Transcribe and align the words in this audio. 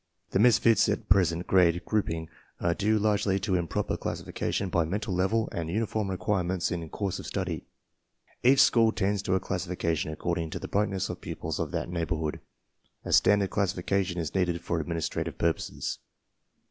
The 0.31 0.39
misfits 0.39 0.89
in 0.89 1.03
present 1.03 1.45
grade 1.45 1.83
grouping 1.85 2.27
are 2.59 2.73
due 2.73 2.97
largely 2.97 3.37
to 3.41 3.53
improper 3.53 3.95
classification 3.97 4.69
by 4.69 4.83
mental 4.83 5.13
level 5.13 5.47
and 5.51 5.69
uniform 5.69 6.09
requirements 6.09 6.71
in 6.71 6.89
course 6.89 7.19
of 7.19 7.27
study. 7.27 7.67
Bifch 8.43 8.57
school 8.57 8.91
tends 8.91 9.21
to 9.21 9.35
a 9.35 9.39
classification^ 9.39 10.59
the 10.59 10.67
brightness 10.67 11.07
of 11.09 11.21
pupils 11.21 11.59
of 11.59 11.69
that 11.69 11.87
neighborhood. 11.89 12.39
A 13.05 13.13
standard 13.13 13.51
classification 13.51 14.19
is 14.19 14.33
needed 14.33 14.59
for 14.61 14.79
administrative 14.79 15.37
purposes. 15.37 15.99